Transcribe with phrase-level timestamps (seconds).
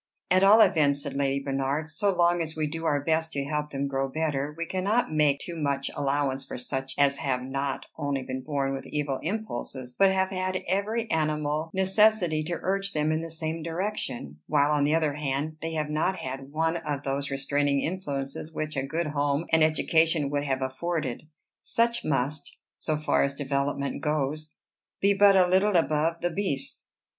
[0.31, 3.69] "At all events," said Lady Bernard, "so long as we do our best to help
[3.69, 7.85] them to grow better, we cannot make too much allowance for such as have not
[7.99, 13.11] only been born with evil impulses, but have had every animal necessity to urge them
[13.11, 17.03] in the same direction; while, on the other hand, they have not had one of
[17.03, 21.27] those restraining influences which a good home and education would have afforded.
[21.61, 24.55] Such must, so far as development goes,
[24.99, 26.87] be but a little above the beasts."